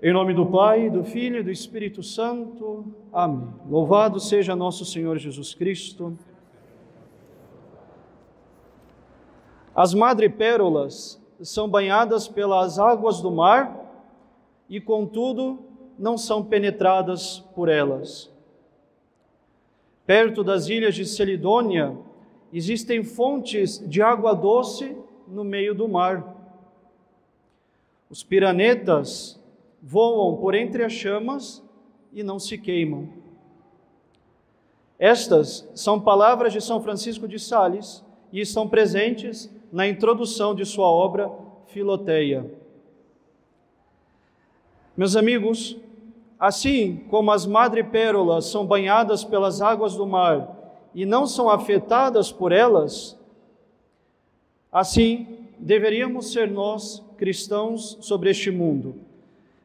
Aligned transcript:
Em 0.00 0.12
nome 0.12 0.32
do 0.32 0.46
Pai, 0.46 0.88
do 0.88 1.02
Filho 1.02 1.40
e 1.40 1.42
do 1.42 1.50
Espírito 1.50 2.04
Santo. 2.04 2.84
Amém. 3.12 3.48
Louvado 3.68 4.20
seja 4.20 4.54
nosso 4.54 4.84
Senhor 4.84 5.18
Jesus 5.18 5.54
Cristo. 5.54 6.16
As 9.74 9.94
madrepérolas 9.94 11.20
são 11.42 11.68
banhadas 11.68 12.28
pelas 12.28 12.78
águas 12.78 13.20
do 13.20 13.32
mar 13.32 14.06
e, 14.68 14.80
contudo, 14.80 15.58
não 15.98 16.16
são 16.16 16.44
penetradas 16.44 17.40
por 17.56 17.68
elas. 17.68 18.32
Perto 20.06 20.44
das 20.44 20.68
ilhas 20.68 20.94
de 20.94 21.04
Celidônia 21.04 21.98
existem 22.52 23.02
fontes 23.02 23.80
de 23.88 24.00
água 24.00 24.32
doce 24.32 24.96
no 25.26 25.42
meio 25.42 25.74
do 25.74 25.88
mar. 25.88 26.36
Os 28.08 28.22
piranetas 28.22 29.37
voam 29.82 30.36
por 30.36 30.54
entre 30.54 30.84
as 30.84 30.92
chamas 30.92 31.62
e 32.12 32.22
não 32.22 32.38
se 32.38 32.58
queimam. 32.58 33.08
Estas 34.98 35.68
são 35.74 36.00
palavras 36.00 36.52
de 36.52 36.60
São 36.60 36.82
Francisco 36.82 37.28
de 37.28 37.38
Sales 37.38 38.04
e 38.32 38.40
estão 38.40 38.68
presentes 38.68 39.50
na 39.72 39.86
introdução 39.86 40.54
de 40.54 40.64
sua 40.64 40.88
obra 40.88 41.30
Filoteia. 41.66 42.50
Meus 44.96 45.14
amigos, 45.14 45.76
assim 46.38 47.04
como 47.08 47.30
as 47.30 47.46
madrepérolas 47.46 48.46
são 48.46 48.66
banhadas 48.66 49.22
pelas 49.22 49.62
águas 49.62 49.94
do 49.94 50.06
mar 50.06 50.56
e 50.92 51.06
não 51.06 51.26
são 51.26 51.48
afetadas 51.48 52.32
por 52.32 52.50
elas, 52.50 53.16
assim 54.72 55.46
deveríamos 55.58 56.32
ser 56.32 56.50
nós, 56.50 57.04
cristãos, 57.16 57.98
sobre 58.00 58.30
este 58.30 58.50
mundo 58.50 59.07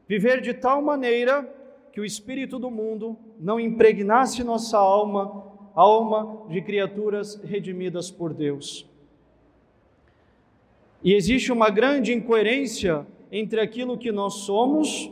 Viver 0.08 0.40
de 0.40 0.52
tal 0.52 0.82
maneira 0.82 1.48
que 1.92 2.00
o 2.00 2.04
espírito 2.04 2.58
do 2.58 2.70
mundo 2.70 3.16
não 3.38 3.58
impregnasse 3.58 4.42
nossa 4.44 4.76
alma, 4.76 5.44
alma 5.74 6.46
de 6.48 6.60
criaturas 6.60 7.36
redimidas 7.42 8.10
por 8.10 8.34
Deus. 8.34 8.86
E 11.02 11.14
existe 11.14 11.52
uma 11.52 11.70
grande 11.70 12.12
incoerência 12.12 13.06
entre 13.30 13.60
aquilo 13.60 13.96
que 13.96 14.10
nós 14.10 14.34
somos 14.34 15.10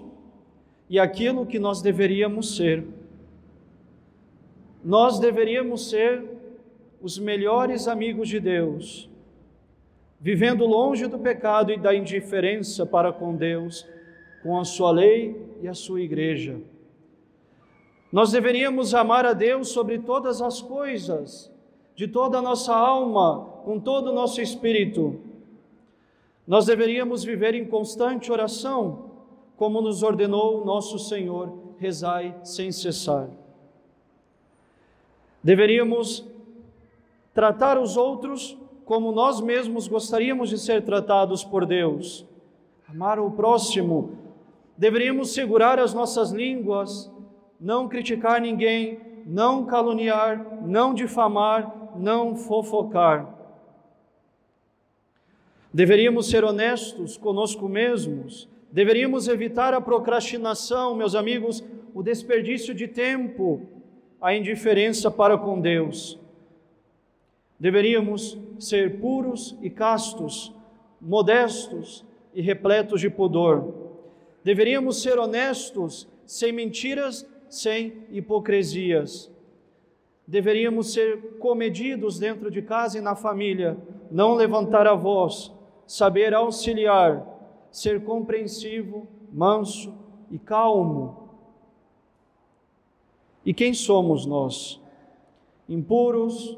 e 0.88 0.98
aquilo 0.98 1.46
que 1.46 1.58
nós 1.58 1.80
deveríamos 1.80 2.56
ser. 2.56 2.84
Nós 4.84 5.18
deveríamos 5.18 5.88
ser 5.88 6.24
os 7.00 7.18
melhores 7.18 7.88
amigos 7.88 8.28
de 8.28 8.40
Deus, 8.40 9.08
vivendo 10.20 10.66
longe 10.66 11.06
do 11.06 11.18
pecado 11.18 11.72
e 11.72 11.78
da 11.78 11.94
indiferença 11.94 12.84
para 12.84 13.12
com 13.12 13.34
Deus 13.34 13.86
com 14.42 14.58
a 14.58 14.64
sua 14.64 14.90
lei 14.90 15.40
e 15.60 15.68
a 15.68 15.74
sua 15.74 16.00
igreja. 16.00 16.60
Nós 18.12 18.32
deveríamos 18.32 18.94
amar 18.94 19.24
a 19.24 19.32
Deus 19.32 19.68
sobre 19.68 19.98
todas 19.98 20.42
as 20.42 20.60
coisas, 20.60 21.50
de 21.94 22.06
toda 22.06 22.38
a 22.38 22.42
nossa 22.42 22.74
alma, 22.74 23.46
com 23.64 23.80
todo 23.80 24.10
o 24.10 24.14
nosso 24.14 24.40
espírito. 24.40 25.18
Nós 26.46 26.66
deveríamos 26.66 27.24
viver 27.24 27.54
em 27.54 27.64
constante 27.64 28.30
oração, 28.30 29.10
como 29.56 29.80
nos 29.80 30.02
ordenou 30.02 30.64
nosso 30.64 30.98
Senhor, 30.98 31.56
rezai 31.78 32.34
sem 32.42 32.70
cessar. 32.70 33.28
Deveríamos 35.42 36.26
tratar 37.32 37.78
os 37.78 37.96
outros 37.96 38.58
como 38.84 39.12
nós 39.12 39.40
mesmos 39.40 39.88
gostaríamos 39.88 40.50
de 40.50 40.58
ser 40.58 40.84
tratados 40.84 41.42
por 41.42 41.64
Deus. 41.64 42.26
Amar 42.88 43.18
o 43.18 43.30
próximo 43.30 44.21
Deveríamos 44.76 45.32
segurar 45.32 45.78
as 45.78 45.92
nossas 45.92 46.30
línguas, 46.30 47.10
não 47.60 47.88
criticar 47.88 48.40
ninguém, 48.40 49.00
não 49.26 49.64
caluniar, 49.66 50.64
não 50.64 50.92
difamar, 50.92 51.92
não 51.96 52.34
fofocar. 52.34 53.32
Deveríamos 55.72 56.28
ser 56.28 56.44
honestos 56.44 57.16
conosco 57.16 57.68
mesmos, 57.68 58.48
deveríamos 58.70 59.28
evitar 59.28 59.72
a 59.72 59.80
procrastinação, 59.80 60.94
meus 60.94 61.14
amigos, 61.14 61.64
o 61.94 62.02
desperdício 62.02 62.74
de 62.74 62.88
tempo, 62.88 63.62
a 64.20 64.34
indiferença 64.34 65.10
para 65.10 65.38
com 65.38 65.60
Deus. 65.60 66.18
Deveríamos 67.58 68.38
ser 68.58 69.00
puros 69.00 69.56
e 69.62 69.70
castos, 69.70 70.52
modestos 71.00 72.04
e 72.34 72.42
repletos 72.42 73.00
de 73.00 73.08
pudor. 73.08 73.81
Deveríamos 74.44 75.02
ser 75.02 75.18
honestos, 75.18 76.08
sem 76.26 76.52
mentiras, 76.52 77.26
sem 77.48 78.06
hipocrisias. 78.10 79.30
Deveríamos 80.26 80.92
ser 80.92 81.38
comedidos 81.38 82.18
dentro 82.18 82.50
de 82.50 82.62
casa 82.62 82.98
e 82.98 83.00
na 83.00 83.14
família, 83.14 83.76
não 84.10 84.34
levantar 84.34 84.86
a 84.86 84.94
voz, 84.94 85.52
saber 85.86 86.34
auxiliar, 86.34 87.26
ser 87.70 88.02
compreensivo, 88.04 89.06
manso 89.32 89.94
e 90.30 90.38
calmo. 90.38 91.28
E 93.44 93.52
quem 93.52 93.74
somos 93.74 94.24
nós? 94.24 94.80
Impuros, 95.68 96.56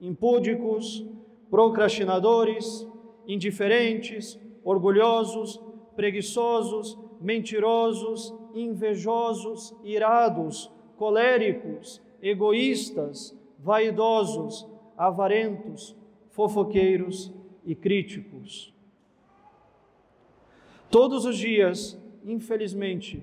impúdicos, 0.00 1.04
procrastinadores, 1.50 2.86
indiferentes, 3.26 4.38
orgulhosos, 4.62 5.60
preguiçosos, 5.96 6.98
mentirosos, 7.20 8.32
invejosos, 8.54 9.74
irados, 9.82 10.70
coléricos, 10.96 12.00
egoístas, 12.22 13.36
vaidosos, 13.58 14.66
avarentos, 14.96 15.96
fofoqueiros 16.30 17.32
e 17.64 17.74
críticos. 17.74 18.72
Todos 20.90 21.24
os 21.24 21.36
dias, 21.36 21.98
infelizmente, 22.24 23.22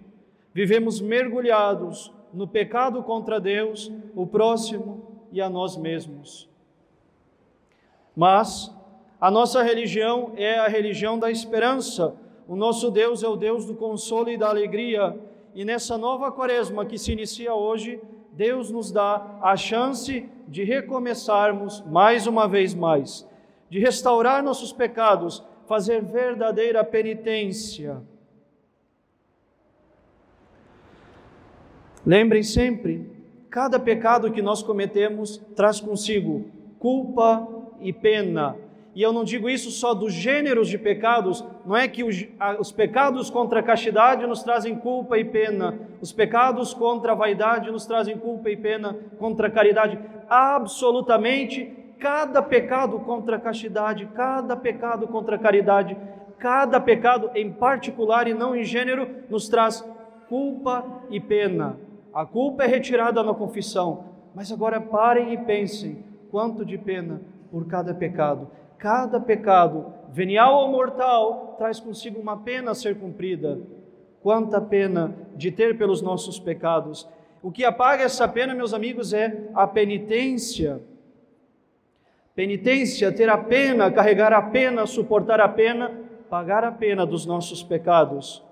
vivemos 0.53 0.99
mergulhados 0.99 2.11
no 2.33 2.47
pecado 2.47 3.03
contra 3.03 3.39
Deus, 3.39 3.91
o 4.15 4.25
próximo 4.25 5.27
e 5.31 5.39
a 5.39 5.49
nós 5.49 5.77
mesmos. 5.77 6.49
Mas 8.15 8.71
a 9.19 9.31
nossa 9.31 9.63
religião 9.63 10.33
é 10.35 10.57
a 10.57 10.67
religião 10.67 11.17
da 11.17 11.31
esperança, 11.31 12.15
o 12.47 12.55
nosso 12.55 12.91
Deus 12.91 13.23
é 13.23 13.27
o 13.27 13.35
Deus 13.35 13.65
do 13.65 13.75
consolo 13.75 14.29
e 14.29 14.37
da 14.37 14.49
alegria, 14.49 15.17
e 15.55 15.63
nessa 15.63 15.97
nova 15.97 16.31
quaresma 16.31 16.85
que 16.85 16.97
se 16.97 17.11
inicia 17.11 17.53
hoje, 17.53 18.01
Deus 18.31 18.71
nos 18.71 18.91
dá 18.91 19.37
a 19.41 19.55
chance 19.55 20.27
de 20.47 20.63
recomeçarmos 20.63 21.81
mais 21.85 22.25
uma 22.27 22.47
vez 22.47 22.73
mais, 22.73 23.27
de 23.69 23.79
restaurar 23.79 24.43
nossos 24.43 24.73
pecados, 24.73 25.43
fazer 25.67 26.03
verdadeira 26.03 26.83
penitência. 26.83 28.01
Lembrem 32.05 32.43
sempre, 32.43 33.09
cada 33.49 33.79
pecado 33.79 34.31
que 34.31 34.41
nós 34.41 34.61
cometemos 34.61 35.37
traz 35.55 35.79
consigo 35.79 36.45
culpa 36.79 37.47
e 37.79 37.93
pena. 37.93 38.57
E 38.95 39.01
eu 39.01 39.11
não 39.11 39.23
digo 39.23 39.49
isso 39.49 39.71
só 39.71 39.93
dos 39.93 40.13
gêneros 40.13 40.69
de 40.69 40.77
pecados, 40.77 41.43
não 41.65 41.75
é 41.75 41.87
que 41.87 42.03
os, 42.03 42.27
os, 42.59 42.71
pecados 42.71 43.27
contra 43.29 43.59
a 43.59 43.63
castidade 43.63 44.27
nos 44.27 44.43
trazem 44.43 44.75
culpa 44.75 45.17
e 45.17 45.25
pena, 45.25 45.79
os 45.99 46.11
pecados 46.11 46.75
contra 46.75 47.13
a 47.13 47.15
vaidade 47.15 47.71
nos 47.71 47.87
trazem 47.87 48.17
culpa 48.17 48.51
e 48.51 48.57
pena, 48.57 48.95
contra 49.17 49.47
a 49.47 49.51
caridade. 49.51 49.97
Absolutamente, 50.29 51.65
cada 51.97 52.39
pecado 52.41 52.99
contra 52.99 53.37
a 53.37 53.39
castidade, 53.39 54.07
cada 54.13 54.55
pecado 54.55 55.07
contra 55.07 55.37
a 55.37 55.39
caridade, 55.39 55.97
cada 56.37 56.79
pecado 56.79 57.31
em 57.33 57.51
particular 57.51 58.27
e 58.27 58.33
não 58.35 58.55
em 58.55 58.63
gênero, 58.63 59.09
nos 59.27 59.49
traz 59.49 59.83
culpa 60.29 60.85
e 61.09 61.19
pena. 61.19 61.79
A 62.13 62.27
culpa 62.27 62.63
é 62.63 62.67
retirada 62.67 63.23
na 63.23 63.33
confissão, 63.33 64.05
mas 64.35 64.51
agora 64.51 64.79
parem 64.79 65.33
e 65.33 65.37
pensem 65.37 66.03
quanto 66.29 66.63
de 66.63 66.77
pena 66.77 67.21
por 67.49 67.65
cada 67.67 67.93
pecado 67.93 68.47
cada 68.83 69.17
pecado, 69.17 69.93
venial 70.09 70.55
ou 70.55 70.67
mortal, 70.67 71.55
traz 71.57 71.79
consigo 71.79 72.19
uma 72.19 72.35
pena 72.35 72.71
a 72.71 72.75
ser 72.75 72.99
cumprida. 72.99 73.61
Quanta 74.21 74.59
pena 74.59 75.15
de 75.37 75.51
ter 75.51 75.77
pelos 75.77 76.01
nossos 76.01 76.37
pecados. 76.37 77.07
O 77.41 77.49
que 77.49 77.63
apaga 77.63 78.03
essa 78.03 78.27
pena, 78.27 78.53
meus 78.53 78.73
amigos, 78.73 79.13
é 79.13 79.49
a 79.55 79.65
penitência. 79.65 80.81
Penitência, 82.35 83.09
ter 83.09 83.29
a 83.29 83.37
pena, 83.37 83.89
carregar 83.89 84.33
a 84.33 84.41
pena, 84.41 84.85
suportar 84.85 85.39
a 85.39 85.47
pena, 85.47 85.89
pagar 86.29 86.65
a 86.65 86.71
pena 86.71 87.05
dos 87.05 87.25
nossos 87.25 87.63
pecados. 87.63 88.43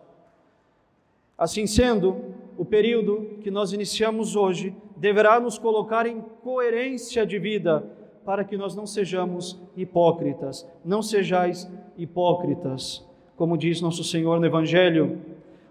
Assim 1.38 1.68
sendo, 1.68 2.24
o 2.58 2.64
período 2.64 3.38
que 3.42 3.52
nós 3.52 3.74
iniciamos 3.74 4.38
hoje 4.38 4.74
deverá 4.96 5.42
nos 5.42 5.60
colocar 5.60 6.06
em 6.06 6.22
coerência 6.42 7.26
de 7.26 7.38
vida 7.38 8.00
para 8.26 8.44
que 8.44 8.56
nós 8.56 8.76
não 8.76 8.86
sejamos 8.86 9.60
hipócritas. 9.76 10.68
Não 10.86 11.02
sejais 11.02 11.70
hipócritas, 11.98 13.06
como 13.36 13.58
diz 13.58 13.82
nosso 13.82 14.04
Senhor 14.04 14.40
no 14.40 14.46
Evangelho. 14.46 15.20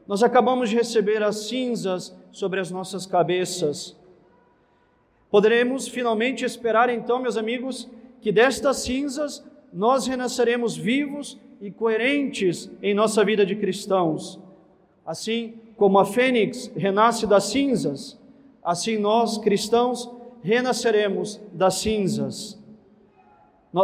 Nós 0.06 0.22
acabamos 0.22 0.70
de 0.70 0.76
receber 0.76 1.22
as 1.22 1.48
cinzas 1.48 2.16
sobre 2.32 2.60
as 2.60 2.70
nossas 2.70 3.06
cabeças. 3.06 3.96
Poderemos 5.30 5.86
finalmente 5.86 6.44
esperar, 6.44 6.90
então, 6.90 7.20
meus 7.20 7.36
amigos, 7.36 7.88
que 8.20 8.32
destas 8.32 8.78
cinzas 8.78 9.44
nós 9.72 10.06
renasceremos 10.06 10.76
vivos 10.76 11.38
e 11.60 11.70
coerentes 11.70 12.70
em 12.82 12.92
nossa 12.92 13.24
vida 13.24 13.46
de 13.46 13.54
cristãos. 13.54 14.40
Assim 15.06 15.54
como 15.76 15.98
a 15.98 16.04
fênix 16.04 16.70
renasce 16.76 17.26
das 17.26 17.44
cinzas, 17.44 18.18
assim 18.62 18.98
nós, 18.98 19.38
cristãos, 19.38 20.10
renasceremos 20.42 21.40
das 21.52 21.74
cinzas. 21.74 22.58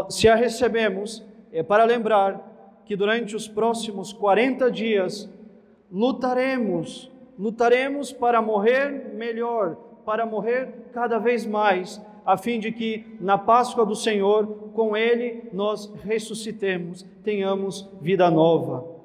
Se 0.08 0.28
a 0.28 0.34
recebemos, 0.34 1.24
é 1.52 1.62
para 1.62 1.84
lembrar 1.84 2.82
que 2.84 2.96
durante 2.96 3.34
os 3.34 3.48
próximos 3.48 4.12
40 4.12 4.70
dias 4.70 5.28
lutaremos, 5.90 7.10
lutaremos 7.38 8.12
para 8.12 8.40
morrer 8.42 9.12
melhor, 9.14 9.76
para 10.04 10.26
morrer 10.26 10.88
cada 10.92 11.18
vez 11.18 11.46
mais, 11.46 12.00
a 12.24 12.36
fim 12.36 12.58
de 12.58 12.72
que 12.72 13.16
na 13.20 13.38
Páscoa 13.38 13.86
do 13.86 13.94
Senhor, 13.94 14.46
com 14.74 14.96
Ele, 14.96 15.48
nós 15.52 15.92
ressuscitemos, 16.02 17.04
tenhamos 17.22 17.88
vida 18.00 18.30
nova. 18.30 18.95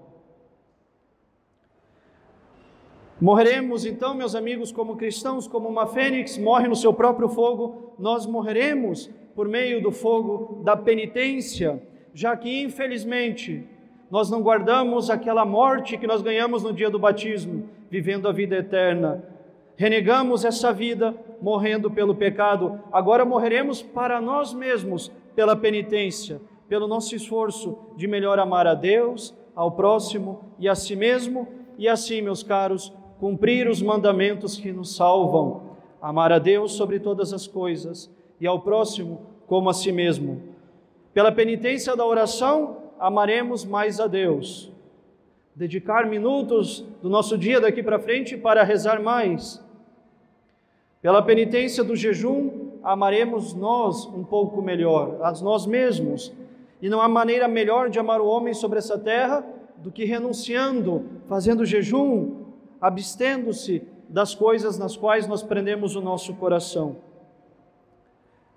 Morreremos 3.22 3.86
então, 3.86 4.16
meus 4.16 4.34
amigos, 4.34 4.72
como 4.72 4.98
cristãos, 4.98 5.48
como 5.48 5.70
uma 5.70 5.86
fênix 5.86 6.40
morre 6.40 6.68
no 6.68 6.76
seu 6.76 6.92
próprio 6.92 7.30
fogo, 7.30 7.94
nós 8.00 8.26
morreremos 8.26 9.12
por 9.36 9.48
meio 9.48 9.80
do 9.80 9.92
fogo 9.92 10.64
da 10.64 10.76
penitência, 10.76 11.80
já 12.16 12.36
que 12.36 12.64
infelizmente 12.64 13.64
nós 14.10 14.32
não 14.32 14.42
guardamos 14.42 15.12
aquela 15.12 15.46
morte 15.46 16.00
que 16.00 16.08
nós 16.08 16.24
ganhamos 16.24 16.64
no 16.64 16.74
dia 16.74 16.90
do 16.90 16.98
batismo, 16.98 17.70
vivendo 17.92 18.28
a 18.28 18.32
vida 18.32 18.56
eterna. 18.56 19.24
Renegamos 19.76 20.44
essa 20.44 20.74
vida 20.74 21.16
morrendo 21.40 21.92
pelo 21.92 22.16
pecado, 22.16 22.80
agora 22.92 23.24
morreremos 23.24 23.84
para 23.84 24.20
nós 24.20 24.52
mesmos 24.52 25.12
pela 25.36 25.56
penitência, 25.56 26.42
pelo 26.68 26.88
nosso 26.88 27.16
esforço 27.16 27.78
de 27.96 28.08
melhor 28.08 28.40
amar 28.40 28.66
a 28.66 28.74
Deus, 28.74 29.32
ao 29.56 29.72
próximo 29.74 30.56
e 30.58 30.68
a 30.68 30.74
si 30.74 30.96
mesmo, 30.96 31.48
e 31.78 31.88
assim, 31.88 32.20
meus 32.22 32.42
caros, 32.42 32.92
cumprir 33.22 33.68
os 33.68 33.84
mandamentos 33.84 34.58
que 34.58 34.72
nos 34.72 34.96
salvam, 34.96 35.78
amar 36.02 36.32
a 36.32 36.40
Deus 36.40 36.72
sobre 36.72 37.00
todas 37.00 37.32
as 37.32 37.46
coisas 37.46 38.10
e 38.40 38.48
ao 38.48 38.62
próximo 38.62 39.22
como 39.46 39.70
a 39.70 39.76
si 39.76 39.92
mesmo. 39.92 40.42
Pela 41.14 41.32
penitência 41.32 41.96
da 41.96 42.04
oração, 42.04 42.78
amaremos 43.00 43.64
mais 43.64 44.00
a 44.00 44.08
Deus. 44.08 44.72
Dedicar 45.56 46.08
minutos 46.08 46.84
do 47.00 47.10
nosso 47.10 47.38
dia 47.38 47.62
daqui 47.62 47.84
para 47.84 48.00
frente 48.00 48.36
para 48.36 48.64
rezar 48.64 49.00
mais. 49.00 49.64
Pela 51.00 51.22
penitência 51.22 51.84
do 51.84 51.96
jejum, 51.96 52.72
amaremos 52.82 53.54
nós 53.54 54.08
um 54.08 54.24
pouco 54.24 54.64
melhor, 54.64 55.20
a 55.22 55.32
nós 55.44 55.68
mesmos. 55.68 56.34
E 56.82 56.90
não 56.90 57.00
há 57.00 57.08
maneira 57.08 57.48
melhor 57.48 57.88
de 57.88 58.00
amar 58.00 58.20
o 58.20 58.26
homem 58.26 58.56
sobre 58.56 58.80
essa 58.80 58.98
terra 58.98 59.46
do 59.78 59.92
que 59.92 60.06
renunciando, 60.06 61.06
fazendo 61.28 61.64
jejum, 61.64 62.41
abstendo-se 62.81 63.88
das 64.10 64.33
coisas 64.33 64.78
nas 64.78 64.98
quais 64.98 65.28
nós 65.28 65.44
prendemos 65.44 65.95
o 65.95 66.01
nosso 66.01 66.33
coração. 66.33 66.98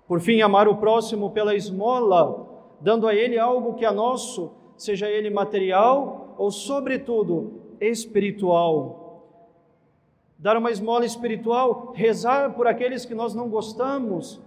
Por 0.07 0.19
fim, 0.19 0.41
amar 0.41 0.67
o 0.67 0.77
próximo 0.77 1.31
pela 1.31 1.55
esmola, 1.55 2.47
dando 2.81 3.07
a 3.07 3.13
ele 3.15 3.37
algo 3.37 3.75
que 3.75 3.85
é 3.85 3.91
nosso, 3.91 4.51
seja 4.75 5.09
ele 5.09 5.29
material 5.29 6.35
ou, 6.37 6.51
sobretudo, 6.51 7.61
espiritual. 7.79 9.23
Dar 10.37 10.57
uma 10.57 10.71
esmola 10.71 11.05
espiritual, 11.05 11.93
rezar 11.95 12.53
por 12.53 12.67
aqueles 12.67 13.05
que 13.05 13.15
nós 13.15 13.33
não 13.33 13.49
gostamos, 13.49 14.41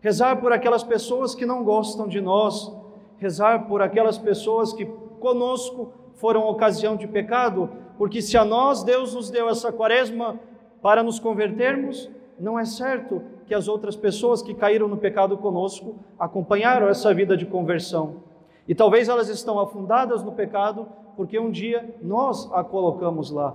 rezar 0.00 0.40
por 0.40 0.52
aquelas 0.52 0.84
pessoas 0.84 1.34
que 1.34 1.44
não 1.44 1.64
gostam 1.64 2.06
de 2.06 2.20
nós, 2.20 2.72
rezar 3.18 3.66
por 3.66 3.82
aquelas 3.82 4.16
pessoas 4.16 4.72
que 4.72 4.86
conosco 5.18 5.92
foram 6.14 6.48
ocasião 6.48 6.96
de 6.96 7.06
pecado, 7.06 7.68
porque 7.98 8.22
se 8.22 8.38
a 8.38 8.44
nós 8.44 8.84
Deus 8.84 9.14
nos 9.14 9.28
deu 9.28 9.48
essa 9.48 9.72
quaresma 9.72 10.38
para 10.80 11.02
nos 11.02 11.18
convertermos, 11.18 12.08
não 12.38 12.56
é 12.58 12.64
certo 12.64 13.20
que 13.46 13.54
as 13.54 13.66
outras 13.66 13.96
pessoas 13.96 14.40
que 14.40 14.54
caíram 14.54 14.86
no 14.86 14.96
pecado 14.96 15.36
conosco 15.36 15.96
acompanharam 16.18 16.88
essa 16.88 17.12
vida 17.12 17.36
de 17.36 17.44
conversão. 17.44 18.22
E 18.68 18.74
talvez 18.74 19.08
elas 19.08 19.28
estão 19.28 19.58
afundadas 19.58 20.22
no 20.22 20.32
pecado 20.32 20.86
porque 21.16 21.38
um 21.38 21.50
dia 21.50 21.96
nós 22.00 22.48
a 22.52 22.62
colocamos 22.62 23.30
lá. 23.30 23.52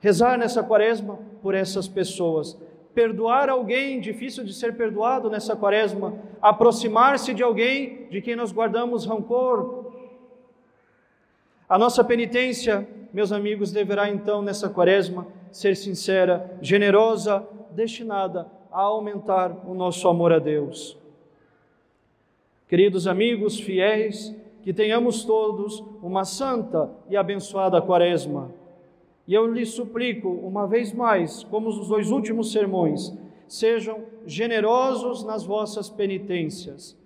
Rezar 0.00 0.38
nessa 0.38 0.62
quaresma 0.62 1.18
por 1.42 1.54
essas 1.54 1.88
pessoas, 1.88 2.56
perdoar 2.94 3.48
alguém 3.48 4.00
difícil 4.00 4.44
de 4.44 4.52
ser 4.52 4.76
perdoado 4.76 5.28
nessa 5.28 5.56
quaresma, 5.56 6.14
aproximar-se 6.40 7.34
de 7.34 7.42
alguém 7.42 8.06
de 8.08 8.20
quem 8.20 8.36
nós 8.36 8.52
guardamos 8.52 9.06
rancor. 9.06 9.86
A 11.68 11.78
nossa 11.78 12.04
penitência, 12.04 12.86
meus 13.12 13.30
amigos, 13.30 13.70
deverá 13.70 14.08
então 14.08 14.40
nessa 14.40 14.68
quaresma 14.68 15.26
ser 15.50 15.76
sincera, 15.76 16.56
generosa, 16.62 17.46
destinada 17.70 18.46
a 18.70 18.80
aumentar 18.80 19.68
o 19.68 19.74
nosso 19.74 20.08
amor 20.08 20.32
a 20.32 20.38
Deus. 20.38 20.96
Queridos 22.66 23.06
amigos 23.06 23.60
fiéis, 23.60 24.34
que 24.62 24.72
tenhamos 24.72 25.24
todos 25.24 25.84
uma 26.02 26.24
santa 26.24 26.88
e 27.10 27.16
abençoada 27.16 27.82
Quaresma. 27.82 28.50
E 29.26 29.34
eu 29.34 29.46
lhes 29.46 29.70
suplico, 29.70 30.28
uma 30.28 30.66
vez 30.66 30.92
mais, 30.92 31.44
como 31.44 31.68
os 31.68 31.88
dois 31.88 32.10
últimos 32.10 32.50
sermões, 32.50 33.12
sejam 33.46 34.04
generosos 34.24 35.24
nas 35.24 35.44
vossas 35.44 35.90
penitências. 35.90 36.96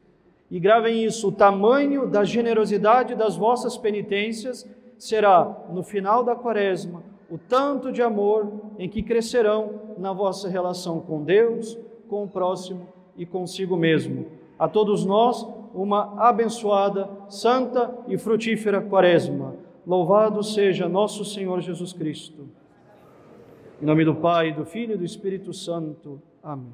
E 0.50 0.60
gravem 0.60 1.04
isso: 1.04 1.28
o 1.28 1.32
tamanho 1.32 2.06
da 2.06 2.22
generosidade 2.24 3.14
das 3.14 3.36
vossas 3.36 3.76
penitências 3.76 4.68
será, 4.98 5.66
no 5.70 5.82
final 5.82 6.24
da 6.24 6.34
Quaresma, 6.34 7.02
o 7.30 7.38
tanto 7.38 7.90
de 7.92 8.02
amor 8.02 8.52
em 8.78 8.88
que 8.88 9.02
crescerão 9.02 9.80
na 9.98 10.12
vossa 10.12 10.48
relação 10.48 11.00
com 11.00 11.22
Deus, 11.22 11.78
com 12.08 12.24
o 12.24 12.28
próximo 12.28 12.86
e 13.16 13.26
consigo 13.26 13.76
mesmo. 13.76 14.26
A 14.58 14.68
todos 14.68 15.04
nós, 15.04 15.46
uma 15.74 16.14
abençoada, 16.18 17.08
santa 17.28 17.94
e 18.08 18.16
frutífera 18.16 18.80
Quaresma. 18.80 19.54
Louvado 19.86 20.42
seja 20.42 20.88
nosso 20.88 21.24
Senhor 21.24 21.60
Jesus 21.60 21.92
Cristo. 21.92 22.48
Em 23.80 23.84
nome 23.84 24.04
do 24.04 24.14
Pai, 24.14 24.52
do 24.52 24.64
Filho 24.64 24.94
e 24.94 24.98
do 24.98 25.04
Espírito 25.04 25.52
Santo. 25.52 26.20
Amém. 26.42 26.72